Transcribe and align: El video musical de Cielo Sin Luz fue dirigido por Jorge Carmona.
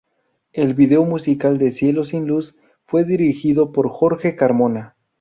El 0.51 0.73
video 0.73 1.05
musical 1.05 1.59
de 1.59 1.69
Cielo 1.69 2.05
Sin 2.05 2.25
Luz 2.25 2.55
fue 2.87 3.03
dirigido 3.03 3.71
por 3.71 3.87
Jorge 3.89 4.35
Carmona. 4.35 4.95